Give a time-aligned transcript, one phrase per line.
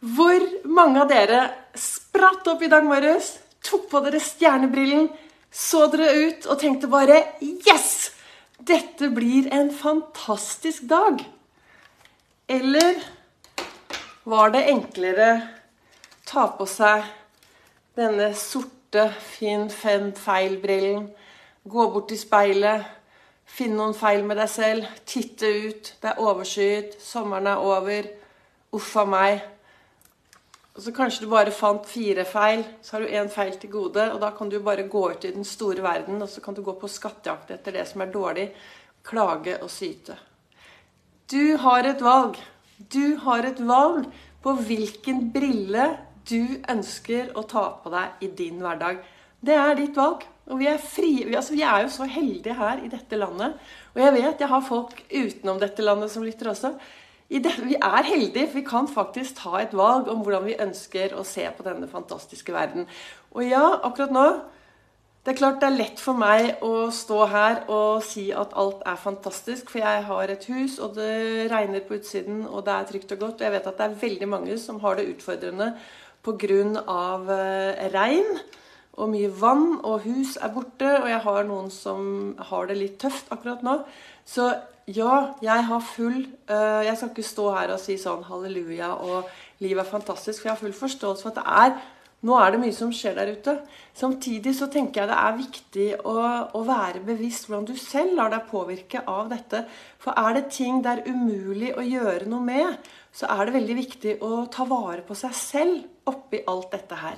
[0.00, 1.40] Hvor mange av dere
[1.76, 5.10] spratt opp i dag morges, tok på dere stjernebrillen,
[5.52, 8.14] så dere ut og tenkte bare Yes!
[8.60, 11.20] Dette blir en fantastisk dag.
[12.48, 12.96] Eller
[14.28, 15.30] var det enklere
[16.28, 17.04] ta på seg
[17.98, 21.06] denne sorte Finn fem feil-brillen,
[21.62, 22.84] gå bort til speilet,
[23.44, 28.08] finne noen feil med deg selv, titte ut, det er overskyet, sommeren er over,
[28.74, 29.44] uff a meg.
[30.76, 34.04] Og så kanskje du bare fant fire feil, så har du én feil til gode.
[34.14, 36.62] Og da kan du bare gå ut i den store verden, og så kan du
[36.62, 38.46] gå på skattejakt etter det som er dårlig.
[39.04, 40.16] Klage og syte.
[41.30, 42.38] Du har et valg.
[42.92, 44.06] Du har et valg
[44.42, 45.88] på hvilken brille
[46.30, 49.02] du ønsker å ta på deg i din hverdag.
[49.40, 50.26] Det er ditt valg.
[50.50, 53.54] Og vi er, fri, altså vi er jo så heldige her i dette landet.
[53.94, 56.72] Og jeg vet jeg har folk utenom dette landet som lytter også.
[57.30, 61.12] Det, vi er heldige, for vi kan faktisk ta et valg om hvordan vi ønsker
[61.14, 62.88] å se på denne fantastiske verden.
[63.30, 64.30] Og ja, akkurat nå
[65.20, 68.80] Det er klart det er lett for meg å stå her og si at alt
[68.88, 72.86] er fantastisk, for jeg har et hus, og det regner på utsiden, og det er
[72.88, 73.34] trygt og godt.
[73.34, 75.74] Og jeg vet at det er veldig mange som har det utfordrende
[76.24, 76.62] pga.
[77.36, 78.40] Eh, regn
[78.96, 82.98] og mye vann, og hus er borte, og jeg har noen som har det litt
[83.04, 83.76] tøft akkurat nå.
[84.24, 84.48] Så
[84.96, 86.18] ja, jeg har full
[86.50, 90.50] uh, Jeg skal ikke stå her og si sånn halleluja og livet er fantastisk, for
[90.50, 93.30] jeg har full forståelse for at det er nå er det mye som skjer der
[93.32, 93.54] ute.
[93.96, 96.16] Samtidig så tenker jeg det er viktig å,
[96.52, 99.62] å, være bevisst hvordan du selv lar deg påvirke av dette.
[100.00, 103.78] For er det ting det er umulig å gjøre noe med, så er det veldig
[103.78, 107.16] viktig å ta vare på seg selv oppi alt dette her.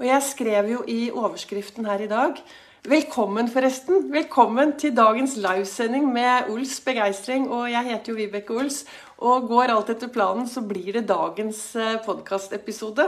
[0.00, 2.40] Og jeg skrev jo i overskriften her i dag
[2.88, 4.06] Velkommen, forresten.
[4.08, 7.42] Velkommen til dagens livesending med Ols begeistring.
[7.52, 8.78] Og jeg heter jo Vibeke Ols.
[9.20, 13.04] Og går alt etter planen, så blir det dagens eh, podkastepisode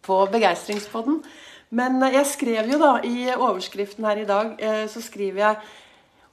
[0.00, 1.18] på Begeistringspodden.
[1.76, 5.58] Men eh, jeg skrev jo da i overskriften her i dag, eh, så skriver jeg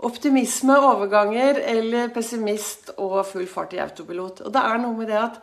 [0.08, 4.46] optimisme, overganger eller pessimist og full fart i autopilot.
[4.46, 5.42] Og det er noe med det at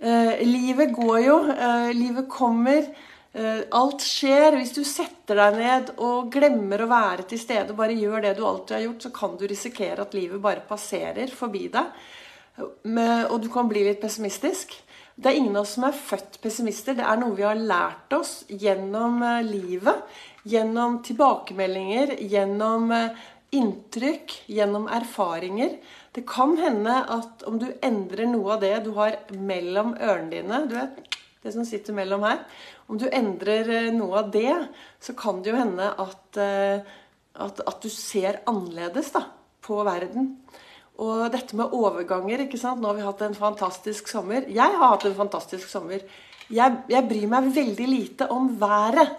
[0.00, 1.36] eh, livet går jo.
[1.52, 2.88] Eh, livet kommer.
[3.36, 4.56] Eh, alt skjer.
[4.56, 8.36] Hvis du setter deg ned og glemmer å være til stede, og bare gjør det
[8.38, 12.06] du alltid har gjort, så kan du risikere at livet bare passerer forbi deg.
[12.56, 14.72] Og du kan bli litt pessimistisk.
[15.16, 16.96] Det er ingen av oss som er født pessimister.
[16.96, 20.04] Det er noe vi har lært oss gjennom eh, livet.
[20.46, 23.22] Gjennom tilbakemeldinger, gjennom eh,
[23.56, 25.78] inntrykk, gjennom erfaringer.
[26.12, 30.60] Det kan hende at om du endrer noe av det du har mellom ørene dine
[30.68, 31.16] du vet,
[31.46, 32.40] Det som sitter mellom her
[32.90, 34.50] om du endrer eh, noe av det,
[35.02, 36.82] så kan det jo hende at, eh,
[37.38, 39.28] at, at du ser annerledes da,
[39.62, 40.32] på verden.
[41.02, 42.80] Og dette med overganger ikke sant?
[42.82, 44.48] Nå har vi hatt en fantastisk sommer.
[44.50, 46.02] Jeg har hatt en fantastisk sommer.
[46.50, 49.14] Jeg, jeg bryr meg veldig lite om været.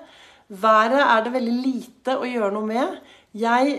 [0.47, 2.97] Været er det veldig lite å gjøre noe med.
[3.37, 3.77] Jeg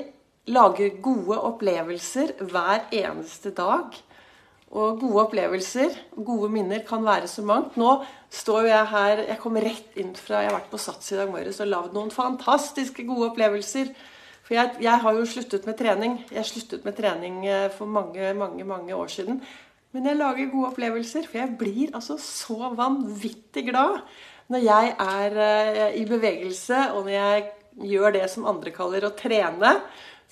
[0.48, 3.96] lager gode opplevelser hver eneste dag.
[4.68, 7.78] Og gode opplevelser, gode minner, kan være så mangt.
[7.80, 11.16] Nå står jeg her Jeg kom rett inn fra Jeg har vært på Sats i
[11.16, 13.94] dag morges og lagd noen fantastiske gode opplevelser.
[14.44, 16.18] For jeg, jeg, har jo sluttet med trening.
[16.32, 19.40] Jeg sluttet med trening eh, for mange, mange, mange år siden.
[19.96, 24.02] Men jeg lager gode opplevelser, for jeg blir altså så vanvittig glad
[24.52, 27.48] når jeg er eh, i bevegelse, og når jeg
[27.88, 29.74] gjør det som andre kaller å trene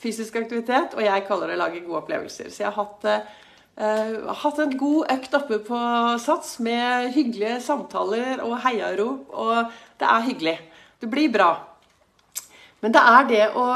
[0.01, 2.49] fysisk aktivitet, og jeg kaller det å lage gode opplevelser.
[2.53, 3.35] Så jeg har hatt eh,
[3.77, 5.79] hatt en god økt oppe på
[6.23, 9.29] Sats med hyggelige samtaler og heiarop.
[9.33, 10.57] Og det er hyggelig.
[11.01, 11.51] Det blir bra.
[12.81, 13.69] Men det er det å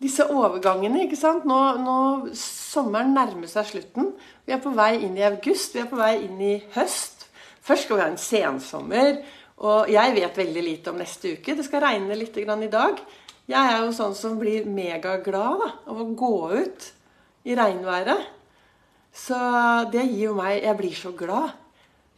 [0.00, 1.44] Disse overgangene, ikke sant.
[1.44, 1.96] Nå, nå
[2.32, 4.14] Sommeren nærmer seg slutten.
[4.48, 5.74] Vi er på vei inn i august.
[5.76, 7.26] Vi er på vei inn i høst.
[7.60, 9.18] Først skal vi ha en sensommer.
[9.60, 11.52] Og jeg vet veldig lite om neste uke.
[11.52, 13.02] Det skal regne litt i dag.
[13.50, 16.86] Jeg er jo sånn som blir megaglad av å gå ut
[17.44, 18.39] i regnværet.
[19.14, 19.36] Så
[19.90, 21.56] det gir jo meg Jeg blir så glad.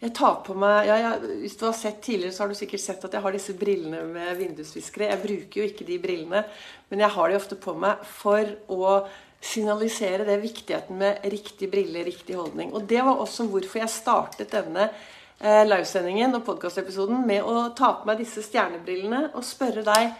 [0.02, 2.82] Jeg tar på meg ja, jeg, Hvis du har sett tidligere, så har du sikkert
[2.82, 5.12] sett at jeg har disse brillene med vindusviskere.
[5.12, 6.42] Jeg bruker jo ikke de brillene,
[6.90, 8.96] men jeg har de ofte på meg for å
[9.42, 12.72] signalisere det viktigheten med riktig brille, riktig holdning.
[12.74, 17.92] Og det var også hvorfor jeg startet denne eh, livesendingen og podkastepisoden med å ta
[17.98, 20.12] på meg disse stjernebrillene og spørre deg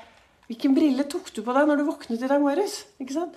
[0.51, 2.83] Hvilken brille tok du på deg når du våknet i dag morges?
[3.01, 3.37] Ikke sant?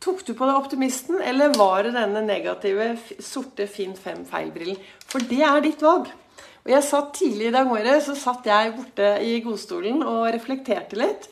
[0.00, 4.78] Tok du på deg optimisten, eller var det denne negative, sorte Finn 5 feil-brillen?
[5.04, 6.08] For det er ditt valg.
[6.64, 10.96] Og jeg satt Tidlig i dag morges så satt jeg borte i godstolen og reflekterte
[10.96, 11.28] litt.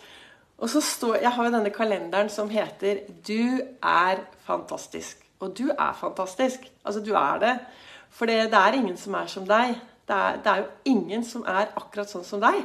[0.60, 5.24] Og så står, Jeg har jo denne kalenderen som heter 'Du er fantastisk'.
[5.40, 6.60] Og du er fantastisk.
[6.84, 7.58] Altså, du er det.
[8.10, 9.80] For det, det er ingen som er som deg.
[10.08, 12.64] Det er, det er jo ingen som er akkurat sånn som deg.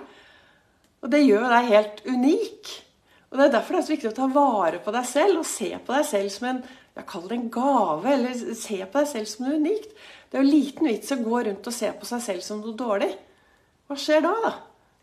[1.02, 2.83] Og det gjør deg helt unik.
[3.34, 5.48] Og Det er derfor det er så viktig å ta vare på deg selv og
[5.50, 6.64] se på deg selv som en
[6.94, 9.96] jeg kaller det en gave, eller se på deg selv som noe unikt.
[10.30, 12.76] Det er jo liten vits å gå rundt og se på seg selv som noe
[12.78, 13.10] dårlig.
[13.90, 14.52] Hva skjer da, da?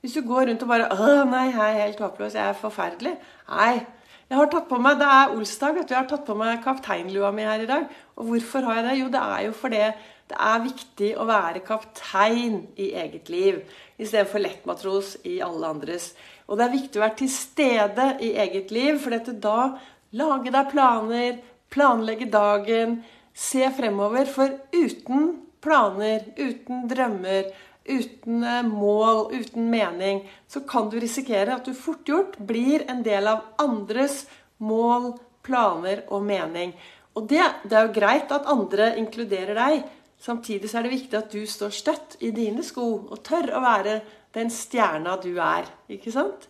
[0.00, 2.34] Hvis du går rundt og bare 'Å, nei, jeg er helt håpløs.
[2.38, 3.18] Jeg er forferdelig.'
[3.50, 3.86] Nei.
[4.30, 5.74] Jeg har tatt på meg, Det er olsdag.
[5.74, 7.88] vet du, Jeg har tatt på meg kapteinlua mi her i dag.
[8.16, 8.98] Og hvorfor har jeg det?
[9.00, 9.94] Jo, det er jo fordi
[10.30, 13.60] det er viktig å være kaptein i eget liv
[14.00, 16.12] istedenfor lettmatros i alle andres.
[16.46, 19.72] Og det er viktig å være til stede i eget liv, for dette da
[20.16, 21.40] lage deg planer,
[21.70, 23.00] planlegge dagen,
[23.34, 24.30] se fremover.
[24.30, 25.32] For uten
[25.64, 27.50] planer, uten drømmer,
[27.90, 33.02] uten eh, mål, uten mening, så kan du risikere at du fort gjort blir en
[33.06, 34.24] del av andres
[34.62, 35.12] mål,
[35.42, 36.74] planer og mening.
[37.18, 39.88] Og det, det er jo greit at andre inkluderer deg.
[40.20, 43.62] Samtidig så er det viktig at du står støtt i dine sko og tør å
[43.64, 44.00] være
[44.36, 45.68] den stjerna du er.
[45.92, 46.46] Ikke sant?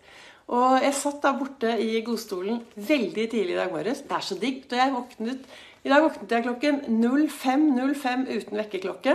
[0.50, 4.02] Og jeg satt da borte i godstolen veldig tidlig i dag morges.
[4.06, 4.64] Det er så digg.
[4.67, 5.44] Og jeg våknet,
[5.87, 9.14] I dag våknet jeg klokken 05.05 uten vekkerklokke.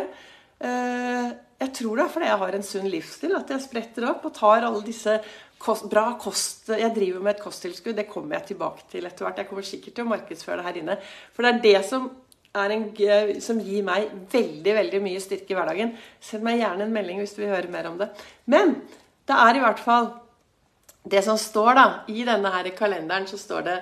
[0.64, 4.26] Eh, jeg tror det er fordi jeg har en sunn livsstil at jeg spretter opp
[4.28, 5.18] og tar alle disse
[5.60, 6.70] kost, bra kost...
[6.72, 7.96] Jeg driver med et kosttilskudd.
[8.00, 9.44] Det kommer jeg tilbake til etter hvert.
[9.44, 10.98] Jeg kommer sikkert til å markedsføre det her inne.
[11.36, 12.08] For det er det som,
[12.56, 12.86] en,
[13.44, 15.96] som gir meg veldig, veldig mye styrke i hverdagen.
[16.24, 18.10] Send meg gjerne en melding hvis du vil høre mer om det.
[18.52, 18.78] Men
[19.28, 20.14] det er i hvert fall
[21.06, 23.76] det som står da, i denne her kalenderen, så står det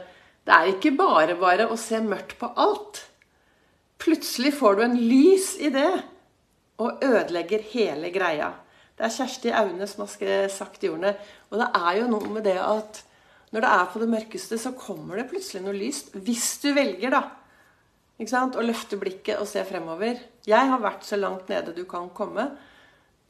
[0.43, 3.05] det er ikke bare bare å se mørkt på alt.
[4.03, 5.91] Plutselig får du en lys i det
[6.83, 8.49] og ødelegger hele greia.
[8.97, 11.13] Det er Kjersti Aune som har sagt i ordene.
[11.51, 12.99] Og det er jo noe med det at
[13.53, 16.11] når det er på det mørkeste, så kommer det plutselig noe lyst.
[16.17, 17.21] Hvis du velger, da.
[18.19, 18.57] Ikke sant?
[18.57, 20.19] Å løfte blikket og se fremover.
[20.45, 22.51] Jeg har vært så langt nede du kan komme.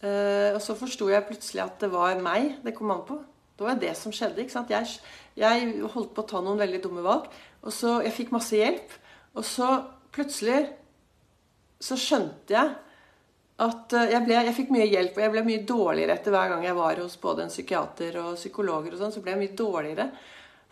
[0.03, 3.21] Eh, og så forsto jeg plutselig at det var meg det kom an på.
[3.55, 4.43] Det var det som skjedde.
[4.43, 4.73] ikke sant?
[4.73, 4.99] Jeg,
[5.39, 7.29] jeg, holdt på å ta noen veldig dumme valg.
[7.63, 8.97] og så, Jeg fikk masse hjelp.
[9.37, 9.69] Og så
[10.13, 10.65] plutselig
[11.83, 12.73] så skjønte jeg
[13.63, 16.51] at eh, jeg, ble, jeg fikk mye hjelp, og jeg ble mye dårligere etter hver
[16.51, 18.93] gang jeg var hos både en psykiater og psykologer.
[18.93, 20.09] og sånn, Så ble jeg mye dårligere.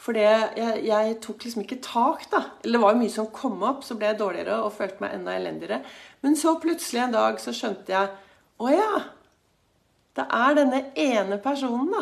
[0.01, 2.44] For jeg, jeg, tok liksom ikke tak, da.
[2.63, 5.18] Eller det var jo mye som kom opp, så ble jeg dårligere og følte meg
[5.18, 5.81] enda elendigere.
[6.25, 8.09] Men så plutselig en dag så skjønte jeg
[8.62, 9.03] Å ja!
[10.18, 12.01] Det er denne ene personen, da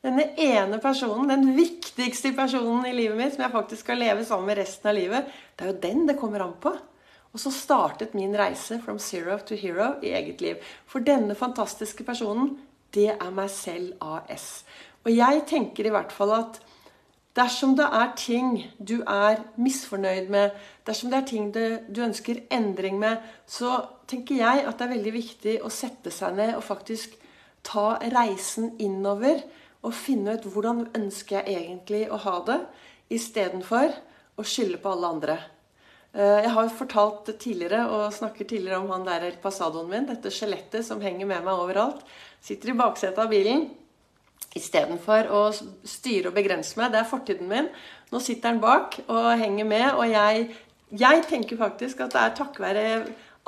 [0.00, 4.48] denne ene personen, den viktigste personen i livet mitt, som jeg faktisk skal leve sammen
[4.48, 6.72] med resten av livet, det er jo den det kommer an på.
[7.30, 10.64] Og så startet min reise from zero to hero i eget liv.
[10.88, 12.56] For denne fantastiske personen,
[12.96, 14.64] det er meg selv AS.
[15.04, 16.58] Og jeg tenker i hvert fall at
[17.36, 20.50] dersom det er ting du er misfornøyd med,
[20.86, 25.14] dersom det er ting du ønsker endring med, så tenker jeg at det er veldig
[25.14, 27.14] viktig å sette seg ned og faktisk
[27.66, 29.42] ta reisen innover
[29.84, 32.60] og finne ut hvordan ønsker jeg egentlig å ha det,
[33.10, 33.94] istedenfor
[34.38, 35.38] å skylde på alle andre.
[36.12, 40.86] Eh, jeg har fortalt tidligere og snakker tidligere om han der passadoen min, dette skjelettet
[40.86, 42.02] som henger med meg overalt.
[42.42, 43.68] Sitter i baksetet av bilen.
[44.56, 45.42] Istedenfor å
[45.86, 46.90] styre og begrense meg.
[46.90, 47.70] Det er fortiden min.
[48.10, 50.48] Nå sitter han bak og henger med, og jeg,
[50.90, 52.84] jeg tenker faktisk at det er takket være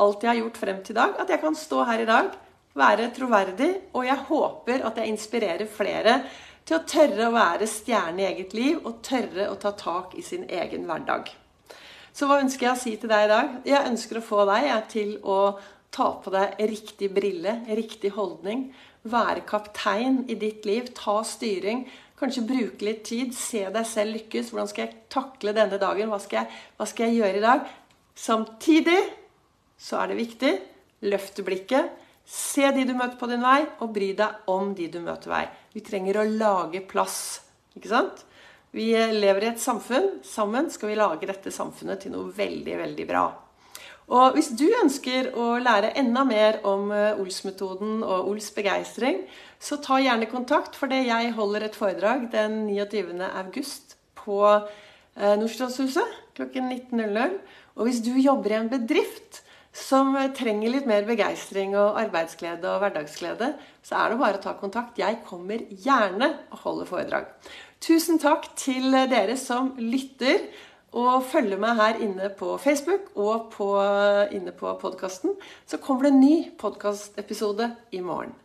[0.03, 2.31] alt jeg har gjort frem til i dag, at jeg kan stå her i dag
[2.79, 6.17] være troverdig, og jeg håper at jeg inspirerer flere
[6.65, 10.25] til å tørre å være stjerne i eget liv og tørre å ta tak i
[10.25, 11.29] sin egen hverdag.
[12.13, 13.55] Så hva ønsker jeg å si til deg i dag?
[13.69, 15.39] Jeg ønsker å få deg til å
[15.93, 18.71] ta på deg riktig brille, riktig holdning.
[19.03, 20.93] Være kaptein i ditt liv.
[20.95, 21.87] Ta styring.
[22.19, 23.35] Kanskje bruke litt tid.
[23.35, 24.53] Se deg selv lykkes.
[24.53, 26.13] Hvordan skal jeg takle denne dagen?
[26.13, 27.67] Hva skal jeg, hva skal jeg gjøre i dag?
[28.19, 29.01] Samtidig
[29.81, 30.53] så er det viktig
[31.11, 35.01] løfte blikket Se de du møter på din vei, og bry deg om de du
[35.03, 35.43] møter vei.
[35.75, 37.43] Vi trenger å lage plass.
[37.75, 38.23] Ikke sant?
[38.73, 40.23] Vi lever i et samfunn.
[40.25, 43.25] Sammen skal vi lage dette samfunnet til noe veldig, veldig bra.
[44.11, 49.23] Og hvis du ønsker å lære enda mer om eh, Ols-metoden og Ols begeistring,
[49.63, 53.15] så ta gjerne kontakt, for det jeg holder et foredrag den 29.
[53.31, 57.39] august på eh, Nordstrandshuset klokken 19.00.
[57.79, 59.43] Og hvis du jobber i en bedrift
[59.73, 63.53] som trenger litt mer begeistring og arbeidsglede og hverdagsglede,
[63.87, 65.01] så er det bare å ta kontakt.
[65.01, 67.31] Jeg kommer gjerne og holder foredrag.
[67.83, 70.45] Tusen takk til dere som lytter
[70.93, 73.69] og følge meg her inne på Facebook og på,
[74.37, 75.37] inne på podkasten.
[75.67, 78.37] Så kommer det en ny podkastepisode i morgen.